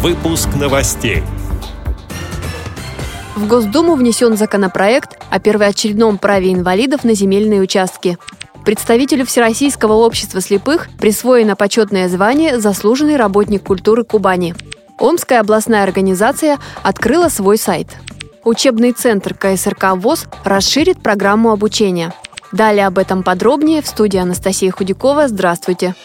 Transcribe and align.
Выпуск 0.00 0.50
новостей. 0.54 1.24
В 3.34 3.48
Госдуму 3.48 3.96
внесен 3.96 4.36
законопроект 4.36 5.18
о 5.28 5.40
первоочередном 5.40 6.18
праве 6.18 6.52
инвалидов 6.52 7.02
на 7.02 7.14
земельные 7.14 7.60
участки. 7.60 8.16
Представителю 8.64 9.26
Всероссийского 9.26 9.94
общества 9.94 10.40
слепых 10.40 10.88
присвоено 11.00 11.56
почетное 11.56 12.08
звание 12.08 12.60
«Заслуженный 12.60 13.16
работник 13.16 13.64
культуры 13.64 14.04
Кубани». 14.04 14.54
Омская 15.00 15.40
областная 15.40 15.82
организация 15.82 16.58
открыла 16.84 17.28
свой 17.28 17.58
сайт. 17.58 17.88
Учебный 18.44 18.92
центр 18.92 19.34
КСРК 19.34 19.96
ВОЗ 19.96 20.26
расширит 20.44 21.02
программу 21.02 21.50
обучения. 21.50 22.14
Далее 22.52 22.86
об 22.86 22.98
этом 22.98 23.24
подробнее 23.24 23.82
в 23.82 23.88
студии 23.88 24.18
Анастасия 24.18 24.70
Худякова. 24.70 25.26
Здравствуйте! 25.26 25.96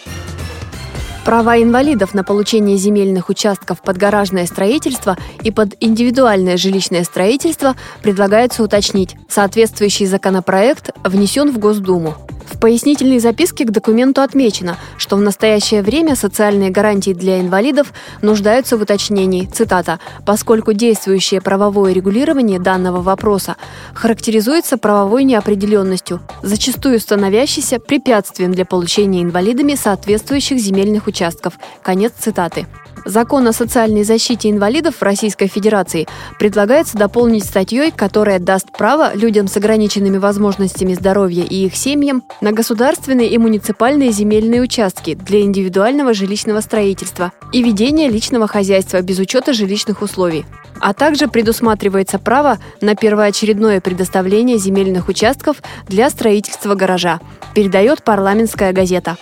Права 1.26 1.62
инвалидов 1.62 2.14
на 2.14 2.26
получение 2.26 2.76
земельных 2.76 3.30
участков 3.30 3.82
под 3.82 3.98
гаражное 3.98 4.46
строительство 4.46 5.18
и 5.42 5.52
под 5.52 5.76
индивидуальное 5.80 6.58
жилищное 6.58 7.06
строительство 7.06 7.76
предлагается 8.02 8.62
уточнить. 8.62 9.16
Соответствующий 9.30 10.06
законопроект 10.06 10.90
внесен 11.06 11.50
в 11.52 11.60
Госдуму. 11.60 12.16
В 12.46 12.60
пояснительной 12.60 13.20
записке 13.20 13.66
к 13.66 13.72
документу 13.72 14.22
отмечено, 14.22 14.78
что 14.98 15.16
в 15.16 15.22
настоящее 15.22 15.82
время 15.82 16.16
социальные 16.16 16.70
гарантии 16.70 17.14
для 17.14 17.40
инвалидов 17.40 17.94
нуждаются 18.22 18.78
в 18.78 18.82
уточнении, 18.82 19.46
цитата, 19.46 20.00
«поскольку 20.26 20.74
действующее 20.74 21.42
правовое 21.42 21.94
регулирование 21.94 22.60
данного 22.60 23.02
вопроса 23.02 23.56
характеризуется 23.94 24.78
правовой 24.78 25.24
неопределенностью, 25.24 26.22
зачастую 26.42 27.00
становящейся 27.00 27.80
препятствием 27.80 28.52
для 28.54 28.66
получения 28.66 29.22
инвалидами 29.22 29.76
соответствующих 29.76 30.60
земельных 30.60 31.08
участков». 31.08 31.54
Конец 31.82 32.14
цитаты. 32.20 32.68
Закон 33.06 33.48
о 33.48 33.54
социальной 33.54 34.04
защите 34.04 34.50
инвалидов 34.50 34.96
в 34.96 35.04
Российской 35.04 35.48
Федерации 35.48 36.08
предлагается 36.40 36.98
дополнить 36.98 37.44
статьей, 37.44 37.92
которая 37.92 38.40
даст 38.40 38.72
право 38.78 39.14
людям 39.14 39.48
с 39.48 39.58
ограниченными 39.58 40.18
возможностями 40.18 40.94
здоровья 40.94 41.44
и 41.44 41.66
их 41.66 41.76
семьям 41.76 42.24
на 42.40 42.54
государственные 42.54 43.30
и 43.30 43.38
муниципальные 43.38 44.12
земельные 44.12 44.62
участки 44.62 45.16
для 45.16 45.42
индивидуального 45.42 46.14
жилищного 46.14 46.62
строительства 46.62 47.34
и 47.52 47.62
ведения 47.62 48.08
личного 48.10 48.48
хозяйства 48.48 49.02
без 49.02 49.20
учета 49.20 49.52
жилищных 49.52 50.02
условий. 50.02 50.46
А 50.80 50.94
также 50.94 51.28
предусматривается 51.28 52.20
право 52.20 52.58
на 52.82 52.96
первоочередное 52.96 53.82
предоставление 53.82 54.58
земельных 54.58 55.10
участков 55.10 55.62
для 55.88 56.10
строительства 56.10 56.76
гаража, 56.76 57.20
передает 57.54 58.04
парламентская 58.04 58.72
газета. 58.74 59.18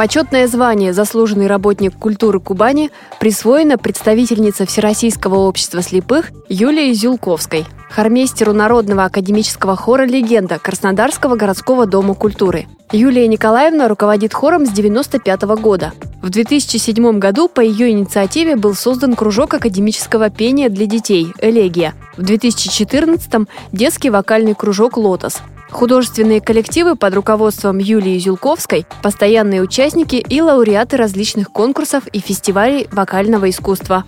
Почетное 0.00 0.46
звание 0.46 0.94
«Заслуженный 0.94 1.46
работник 1.46 1.94
культуры 1.94 2.40
Кубани» 2.40 2.90
присвоено 3.18 3.76
представительнице 3.76 4.64
Всероссийского 4.64 5.40
общества 5.40 5.82
слепых 5.82 6.30
Юлии 6.48 6.94
Зюлковской, 6.94 7.66
хормейстеру 7.90 8.54
Народного 8.54 9.04
академического 9.04 9.76
хора 9.76 10.06
«Легенда» 10.06 10.58
Краснодарского 10.58 11.36
городского 11.36 11.84
дома 11.84 12.14
культуры. 12.14 12.66
Юлия 12.92 13.28
Николаевна 13.28 13.88
руководит 13.88 14.32
хором 14.32 14.64
с 14.64 14.70
1995 14.70 15.42
года. 15.60 15.92
В 16.22 16.30
2007 16.30 17.18
году 17.18 17.48
по 17.48 17.60
ее 17.60 17.90
инициативе 17.90 18.56
был 18.56 18.74
создан 18.74 19.14
кружок 19.14 19.52
академического 19.52 20.30
пения 20.30 20.70
для 20.70 20.86
детей 20.86 21.30
«Элегия». 21.42 21.92
В 22.16 22.22
2014– 22.22 23.46
детский 23.72 24.08
вокальный 24.08 24.54
кружок 24.54 24.96
«Лотос». 24.96 25.42
Художественные 25.70 26.40
коллективы 26.40 26.96
под 26.96 27.14
руководством 27.14 27.78
Юлии 27.78 28.18
Зюлковской, 28.18 28.86
постоянные 29.02 29.62
участники 29.62 30.16
и 30.16 30.42
лауреаты 30.42 30.96
различных 30.96 31.50
конкурсов 31.50 32.06
и 32.08 32.18
фестивалей 32.20 32.88
вокального 32.90 33.48
искусства. 33.48 34.04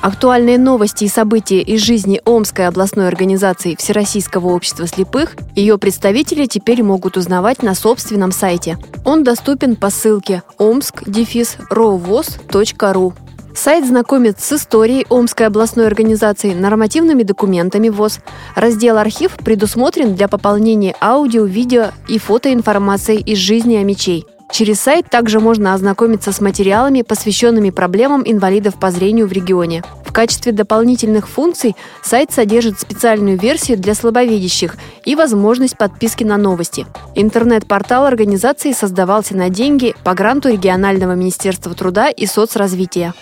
Актуальные 0.00 0.58
новости 0.58 1.04
и 1.04 1.08
события 1.08 1.60
из 1.60 1.82
жизни 1.82 2.22
Омской 2.24 2.66
областной 2.68 3.08
организации 3.08 3.76
Всероссийского 3.76 4.48
общества 4.48 4.86
слепых 4.86 5.36
ее 5.56 5.78
представители 5.78 6.46
теперь 6.46 6.82
могут 6.82 7.16
узнавать 7.16 7.62
на 7.62 7.74
собственном 7.74 8.30
сайте. 8.30 8.78
Он 9.04 9.24
доступен 9.24 9.74
по 9.74 9.90
ссылке 9.90 10.42
omsk-rovos.ru. 10.58 13.25
Сайт 13.56 13.86
знакомит 13.86 14.38
с 14.38 14.52
историей 14.52 15.06
Омской 15.08 15.46
областной 15.46 15.86
организации, 15.86 16.52
нормативными 16.52 17.22
документами 17.22 17.88
ВОЗ. 17.88 18.20
Раздел 18.54 18.98
«Архив» 18.98 19.32
предусмотрен 19.32 20.14
для 20.14 20.28
пополнения 20.28 20.94
аудио, 21.00 21.46
видео 21.46 21.86
и 22.06 22.18
фотоинформацией 22.18 23.22
из 23.22 23.38
жизни 23.38 23.76
омичей. 23.76 24.26
Через 24.52 24.78
сайт 24.80 25.08
также 25.10 25.40
можно 25.40 25.72
ознакомиться 25.72 26.32
с 26.32 26.40
материалами, 26.40 27.00
посвященными 27.00 27.70
проблемам 27.70 28.22
инвалидов 28.26 28.78
по 28.78 28.90
зрению 28.90 29.26
в 29.26 29.32
регионе. 29.32 29.82
В 30.04 30.12
качестве 30.12 30.52
дополнительных 30.52 31.26
функций 31.26 31.74
сайт 32.02 32.32
содержит 32.32 32.78
специальную 32.78 33.38
версию 33.38 33.78
для 33.78 33.94
слабовидящих 33.94 34.76
и 35.04 35.14
возможность 35.14 35.78
подписки 35.78 36.24
на 36.24 36.36
новости. 36.36 36.86
Интернет-портал 37.14 38.04
организации 38.04 38.72
создавался 38.72 39.34
на 39.34 39.48
деньги 39.48 39.94
по 40.04 40.14
гранту 40.14 40.50
регионального 40.50 41.14
министерства 41.14 41.74
труда 41.74 42.10
и 42.10 42.26
соцразвития. 42.26 43.14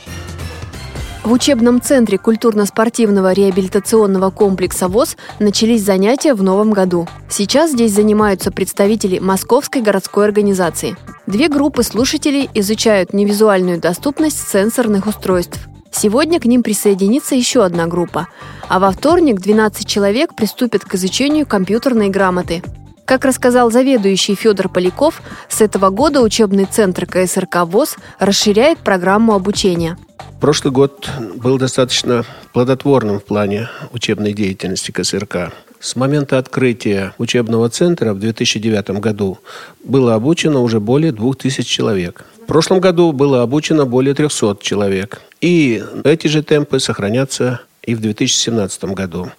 В 1.24 1.32
учебном 1.32 1.80
центре 1.80 2.18
культурно-спортивного 2.18 3.32
реабилитационного 3.32 4.30
комплекса 4.30 4.88
ВОЗ 4.88 5.16
начались 5.38 5.82
занятия 5.82 6.34
в 6.34 6.42
новом 6.42 6.70
году. 6.70 7.08
Сейчас 7.30 7.70
здесь 7.70 7.94
занимаются 7.94 8.50
представители 8.50 9.18
Московской 9.20 9.80
городской 9.80 10.26
организации. 10.26 10.98
Две 11.26 11.48
группы 11.48 11.82
слушателей 11.82 12.50
изучают 12.52 13.14
невизуальную 13.14 13.80
доступность 13.80 14.46
сенсорных 14.50 15.06
устройств. 15.06 15.58
Сегодня 15.90 16.38
к 16.40 16.44
ним 16.44 16.62
присоединится 16.62 17.34
еще 17.34 17.64
одна 17.64 17.86
группа, 17.86 18.28
а 18.68 18.78
во 18.78 18.90
вторник 18.92 19.40
12 19.40 19.86
человек 19.86 20.34
приступят 20.34 20.84
к 20.84 20.94
изучению 20.94 21.46
компьютерной 21.46 22.10
грамоты. 22.10 22.62
Как 23.06 23.24
рассказал 23.24 23.70
заведующий 23.70 24.34
Федор 24.34 24.68
Поляков, 24.68 25.22
с 25.48 25.62
этого 25.62 25.88
года 25.88 26.20
учебный 26.20 26.66
центр 26.66 27.06
КСРК 27.06 27.64
ВОЗ 27.64 27.96
расширяет 28.18 28.80
программу 28.80 29.32
обучения– 29.32 29.96
Прошлый 30.40 30.72
год 30.72 31.10
был 31.36 31.58
достаточно 31.58 32.24
плодотворным 32.52 33.20
в 33.20 33.24
плане 33.24 33.68
учебной 33.92 34.32
деятельности 34.32 34.90
КСРК. 34.90 35.52
С 35.80 35.96
момента 35.96 36.38
открытия 36.38 37.14
учебного 37.18 37.68
центра 37.70 38.14
в 38.14 38.18
2009 38.18 39.00
году 39.00 39.38
было 39.82 40.14
обучено 40.14 40.62
уже 40.62 40.80
более 40.80 41.12
2000 41.12 41.62
человек. 41.62 42.24
В 42.42 42.46
прошлом 42.46 42.80
году 42.80 43.12
было 43.12 43.42
обучено 43.42 43.86
более 43.86 44.14
300 44.14 44.58
человек. 44.60 45.22
И 45.40 45.82
эти 46.04 46.26
же 46.26 46.42
темпы 46.42 46.80
сохранятся 46.80 47.60
и 47.82 47.94
в 47.94 48.00
2017 48.00 48.84
году. 48.84 49.30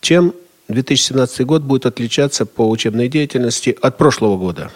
Чем 0.00 0.34
2017 0.68 1.44
год 1.46 1.62
будет 1.62 1.86
отличаться 1.86 2.46
по 2.46 2.68
учебной 2.68 3.08
деятельности 3.08 3.76
от 3.80 3.98
прошлого 3.98 4.36
года? 4.36 4.70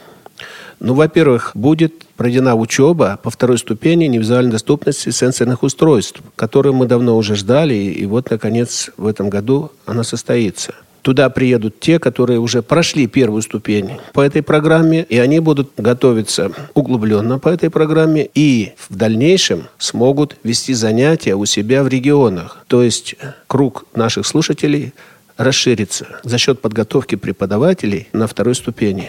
Ну, 0.81 0.95
во-первых, 0.95 1.53
будет 1.55 2.05
проведена 2.19 2.57
учеба 2.57 3.19
по 3.23 3.31
второй 3.31 3.59
ступени 3.59 4.05
невизуальной 4.07 4.51
доступности 4.51 5.11
сенсорных 5.11 5.63
устройств, 5.63 6.21
которую 6.37 6.75
мы 6.75 6.87
давно 6.87 7.17
уже 7.17 7.37
ждали, 7.37 7.75
и 7.75 8.05
вот, 8.07 8.31
наконец, 8.31 8.91
в 8.99 9.07
этом 9.07 9.31
году 9.31 9.71
она 9.87 10.03
состоится. 10.03 10.75
Туда 11.03 11.31
приедут 11.31 11.79
те, 11.79 12.01
которые 12.01 12.41
уже 12.41 12.61
прошли 12.61 13.07
первую 13.07 13.41
ступень 13.43 13.93
по 14.13 14.21
этой 14.21 14.43
программе, 14.43 15.07
и 15.09 15.17
они 15.17 15.39
будут 15.39 15.71
готовиться 15.79 16.51
углубленно 16.75 17.39
по 17.39 17.49
этой 17.49 17.71
программе 17.71 18.29
и 18.35 18.73
в 18.89 18.97
дальнейшем 18.97 19.69
смогут 19.79 20.37
вести 20.43 20.75
занятия 20.75 21.37
у 21.37 21.47
себя 21.47 21.85
в 21.85 21.89
регионах. 21.89 22.65
То 22.67 22.83
есть 22.83 23.15
круг 23.47 23.87
наших 23.95 24.27
слушателей 24.27 24.93
расширится 25.37 26.21
за 26.25 26.37
счет 26.37 26.61
подготовки 26.61 27.15
преподавателей 27.15 28.09
на 28.13 28.27
второй 28.27 28.57
ступени. 28.57 29.09